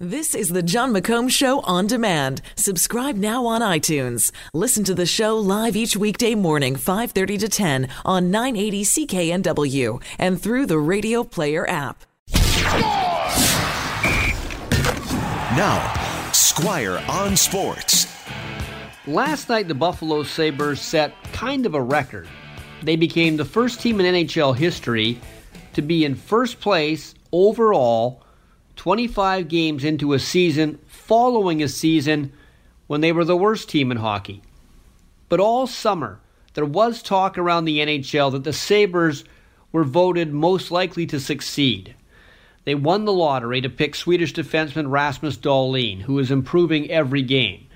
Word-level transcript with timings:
This 0.00 0.34
is 0.34 0.48
the 0.48 0.60
Jon 0.60 0.92
McComb 0.92 1.30
Show 1.30 1.60
on 1.60 1.86
demand. 1.86 2.42
Subscribe 2.56 3.14
now 3.14 3.46
on 3.46 3.60
iTunes. 3.60 4.32
Listen 4.52 4.82
to 4.82 4.92
the 4.92 5.06
show 5.06 5.38
live 5.38 5.76
each 5.76 5.96
weekday 5.96 6.34
morning, 6.34 6.74
5:30 6.74 7.38
to 7.38 7.48
10 7.48 7.88
on 8.04 8.28
980 8.28 8.82
CKNW 8.82 10.02
and 10.18 10.42
through 10.42 10.66
the 10.66 10.80
Radio 10.80 11.22
Player 11.22 11.64
app. 11.70 12.02
Now, 15.54 16.30
Squire 16.32 17.00
on 17.08 17.36
Sports. 17.36 18.08
Last 19.06 19.48
night, 19.48 19.68
the 19.68 19.76
Buffalo 19.76 20.24
Sabres 20.24 20.80
set 20.80 21.14
kind 21.32 21.66
of 21.66 21.76
a 21.76 21.80
record. 21.80 22.26
They 22.82 22.96
became 22.96 23.36
the 23.36 23.44
first 23.44 23.80
team 23.80 24.00
in 24.00 24.06
NHL 24.06 24.54
history 24.54 25.20
to 25.72 25.82
be 25.82 26.04
in 26.04 26.16
first 26.16 26.58
place 26.58 27.14
overall 27.30 28.23
25 28.76 29.48
games 29.48 29.84
into 29.84 30.12
a 30.12 30.18
season 30.18 30.78
following 30.86 31.62
a 31.62 31.68
season 31.68 32.32
when 32.86 33.00
they 33.00 33.12
were 33.12 33.24
the 33.24 33.36
worst 33.36 33.68
team 33.68 33.90
in 33.90 33.98
hockey. 33.98 34.42
But 35.28 35.40
all 35.40 35.66
summer, 35.66 36.20
there 36.54 36.64
was 36.64 37.02
talk 37.02 37.36
around 37.38 37.64
the 37.64 37.78
NHL 37.78 38.32
that 38.32 38.44
the 38.44 38.52
Sabres 38.52 39.24
were 39.72 39.84
voted 39.84 40.32
most 40.32 40.70
likely 40.70 41.06
to 41.06 41.18
succeed. 41.18 41.94
They 42.64 42.74
won 42.74 43.04
the 43.04 43.12
lottery 43.12 43.60
to 43.60 43.68
pick 43.68 43.94
Swedish 43.94 44.32
defenseman 44.32 44.90
Rasmus 44.90 45.36
Dahlin, 45.36 46.02
who 46.02 46.18
is 46.18 46.30
improving 46.30 46.90
every 46.90 47.22
game. 47.22 47.66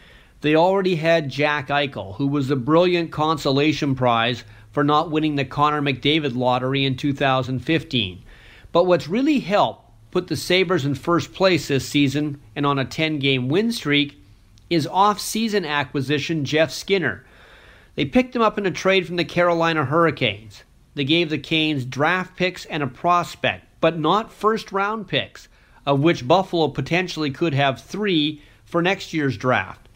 They 0.40 0.54
already 0.54 0.94
had 0.94 1.28
Jack 1.28 1.68
Eichel, 1.68 2.16
who 2.16 2.28
was 2.28 2.48
the 2.48 2.56
brilliant 2.56 3.10
consolation 3.10 3.94
prize 3.94 4.44
for 4.70 4.84
not 4.84 5.10
winning 5.10 5.34
the 5.34 5.44
Connor 5.44 5.82
McDavid 5.82 6.36
lottery 6.36 6.84
in 6.84 6.96
2015. 6.96 8.22
But 8.70 8.84
what's 8.84 9.08
really 9.08 9.40
helped 9.40 9.87
put 10.10 10.28
the 10.28 10.36
Sabres 10.36 10.84
in 10.84 10.94
first 10.94 11.32
place 11.32 11.68
this 11.68 11.88
season 11.88 12.40
and 12.56 12.64
on 12.64 12.78
a 12.78 12.84
10 12.84 13.18
game 13.18 13.48
win 13.48 13.72
streak 13.72 14.20
is 14.70 14.86
off 14.86 15.20
season 15.20 15.64
acquisition 15.64 16.44
Jeff 16.44 16.70
Skinner. 16.70 17.24
They 17.94 18.04
picked 18.04 18.36
him 18.36 18.42
up 18.42 18.58
in 18.58 18.66
a 18.66 18.70
trade 18.70 19.06
from 19.06 19.16
the 19.16 19.24
Carolina 19.24 19.84
Hurricanes. 19.84 20.62
They 20.94 21.04
gave 21.04 21.30
the 21.30 21.38
Canes 21.38 21.84
draft 21.84 22.36
picks 22.36 22.64
and 22.66 22.82
a 22.82 22.86
prospect, 22.86 23.66
but 23.80 23.98
not 23.98 24.32
first 24.32 24.72
round 24.72 25.08
picks, 25.08 25.48
of 25.86 26.00
which 26.00 26.26
Buffalo 26.26 26.68
potentially 26.68 27.30
could 27.30 27.54
have 27.54 27.80
three 27.80 28.42
for 28.64 28.82
next 28.82 29.12
year's 29.12 29.36
draft. 29.36 29.88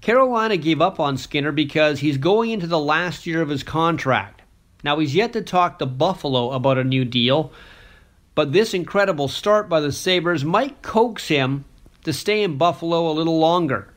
Carolina 0.00 0.56
gave 0.58 0.82
up 0.82 1.00
on 1.00 1.16
Skinner 1.16 1.50
because 1.50 2.00
he's 2.00 2.18
going 2.18 2.50
into 2.50 2.66
the 2.66 2.78
last 2.78 3.26
year 3.26 3.40
of 3.40 3.48
his 3.48 3.62
contract. 3.62 4.42
Now, 4.82 4.98
he's 4.98 5.14
yet 5.14 5.32
to 5.32 5.40
talk 5.40 5.78
to 5.78 5.86
Buffalo 5.86 6.52
about 6.52 6.76
a 6.76 6.84
new 6.84 7.06
deal, 7.06 7.52
but 8.34 8.52
this 8.52 8.74
incredible 8.74 9.28
start 9.28 9.68
by 9.68 9.80
the 9.80 9.92
Sabres 9.92 10.44
might 10.44 10.82
coax 10.82 11.28
him 11.28 11.64
to 12.04 12.12
stay 12.12 12.42
in 12.42 12.58
Buffalo 12.58 13.10
a 13.10 13.12
little 13.12 13.38
longer. 13.38 13.92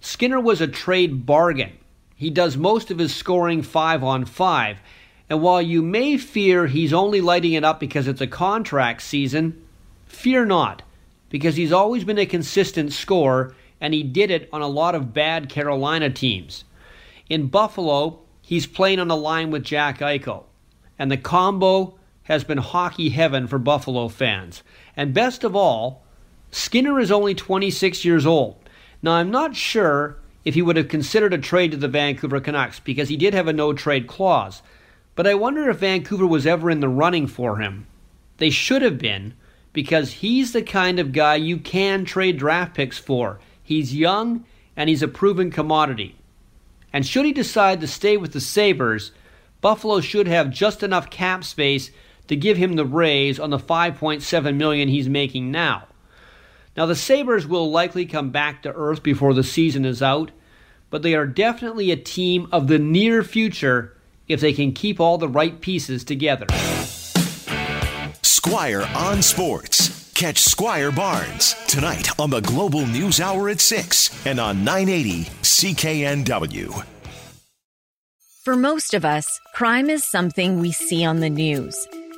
Skinner 0.00 0.40
was 0.40 0.60
a 0.60 0.66
trade 0.66 1.24
bargain. 1.26 1.72
He 2.16 2.30
does 2.30 2.56
most 2.56 2.90
of 2.90 2.98
his 2.98 3.14
scoring 3.14 3.62
five 3.62 4.02
on 4.02 4.24
five, 4.24 4.78
and 5.28 5.40
while 5.40 5.62
you 5.62 5.82
may 5.82 6.18
fear 6.18 6.66
he's 6.66 6.92
only 6.92 7.20
lighting 7.20 7.52
it 7.52 7.64
up 7.64 7.80
because 7.80 8.06
it's 8.06 8.20
a 8.20 8.26
contract 8.26 9.02
season, 9.02 9.64
fear 10.06 10.44
not, 10.44 10.82
because 11.30 11.56
he's 11.56 11.72
always 11.72 12.04
been 12.04 12.18
a 12.18 12.26
consistent 12.26 12.92
scorer 12.92 13.54
and 13.80 13.92
he 13.92 14.02
did 14.04 14.30
it 14.30 14.48
on 14.52 14.62
a 14.62 14.68
lot 14.68 14.94
of 14.94 15.12
bad 15.12 15.48
Carolina 15.48 16.08
teams. 16.08 16.64
In 17.28 17.48
Buffalo, 17.48 18.20
he's 18.40 18.66
playing 18.66 19.00
on 19.00 19.10
a 19.10 19.16
line 19.16 19.50
with 19.50 19.64
Jack 19.64 19.98
Eichel, 19.98 20.44
and 20.98 21.10
the 21.10 21.16
combo 21.16 21.98
has 22.24 22.44
been 22.44 22.58
hockey 22.58 23.10
heaven 23.10 23.46
for 23.46 23.58
Buffalo 23.58 24.08
fans. 24.08 24.62
And 24.96 25.14
best 25.14 25.44
of 25.44 25.56
all, 25.56 26.02
Skinner 26.50 27.00
is 27.00 27.10
only 27.10 27.34
26 27.34 28.04
years 28.04 28.26
old. 28.26 28.56
Now, 29.02 29.12
I'm 29.12 29.30
not 29.30 29.56
sure 29.56 30.18
if 30.44 30.54
he 30.54 30.62
would 30.62 30.76
have 30.76 30.88
considered 30.88 31.32
a 31.32 31.38
trade 31.38 31.70
to 31.72 31.76
the 31.76 31.88
Vancouver 31.88 32.40
Canucks 32.40 32.80
because 32.80 33.08
he 33.08 33.16
did 33.16 33.34
have 33.34 33.48
a 33.48 33.52
no 33.52 33.72
trade 33.72 34.06
clause, 34.06 34.62
but 35.14 35.26
I 35.26 35.34
wonder 35.34 35.68
if 35.68 35.78
Vancouver 35.78 36.26
was 36.26 36.46
ever 36.46 36.70
in 36.70 36.80
the 36.80 36.88
running 36.88 37.26
for 37.26 37.58
him. 37.58 37.86
They 38.38 38.50
should 38.50 38.82
have 38.82 38.98
been 38.98 39.34
because 39.72 40.12
he's 40.14 40.52
the 40.52 40.62
kind 40.62 40.98
of 40.98 41.12
guy 41.12 41.36
you 41.36 41.58
can 41.58 42.04
trade 42.04 42.38
draft 42.38 42.74
picks 42.74 42.98
for. 42.98 43.40
He's 43.62 43.94
young 43.94 44.44
and 44.76 44.88
he's 44.88 45.02
a 45.02 45.08
proven 45.08 45.50
commodity. 45.50 46.16
And 46.92 47.06
should 47.06 47.24
he 47.24 47.32
decide 47.32 47.80
to 47.80 47.86
stay 47.86 48.16
with 48.16 48.32
the 48.32 48.40
Sabres, 48.40 49.12
Buffalo 49.60 50.00
should 50.00 50.26
have 50.26 50.50
just 50.50 50.82
enough 50.82 51.08
cap 51.08 51.44
space 51.44 51.90
to 52.28 52.36
give 52.36 52.56
him 52.56 52.74
the 52.74 52.84
raise 52.84 53.38
on 53.38 53.50
the 53.50 53.58
5.7 53.58 54.56
million 54.56 54.88
he's 54.88 55.08
making 55.08 55.50
now. 55.50 55.86
Now 56.76 56.86
the 56.86 56.96
Sabres 56.96 57.46
will 57.46 57.70
likely 57.70 58.06
come 58.06 58.30
back 58.30 58.62
to 58.62 58.72
earth 58.72 59.02
before 59.02 59.34
the 59.34 59.44
season 59.44 59.84
is 59.84 60.02
out, 60.02 60.30
but 60.90 61.02
they 61.02 61.14
are 61.14 61.26
definitely 61.26 61.90
a 61.90 61.96
team 61.96 62.48
of 62.52 62.68
the 62.68 62.78
near 62.78 63.22
future 63.22 63.96
if 64.28 64.40
they 64.40 64.52
can 64.52 64.72
keep 64.72 65.00
all 65.00 65.18
the 65.18 65.28
right 65.28 65.60
pieces 65.60 66.04
together. 66.04 66.46
Squire 68.22 68.88
on 68.94 69.22
Sports. 69.22 70.12
Catch 70.14 70.38
Squire 70.38 70.92
Barnes 70.92 71.54
tonight 71.66 72.08
on 72.20 72.30
the 72.30 72.40
Global 72.40 72.86
News 72.86 73.20
Hour 73.20 73.48
at 73.48 73.60
6 73.60 74.26
and 74.26 74.38
on 74.38 74.64
980 74.64 75.24
CKNW. 75.42 76.84
For 78.44 78.56
most 78.56 78.94
of 78.94 79.04
us, 79.04 79.26
crime 79.54 79.88
is 79.88 80.04
something 80.04 80.60
we 80.60 80.72
see 80.72 81.04
on 81.04 81.20
the 81.20 81.30
news. 81.30 81.88